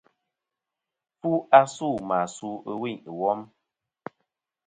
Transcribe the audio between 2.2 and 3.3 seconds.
su ɨwûyn ɨ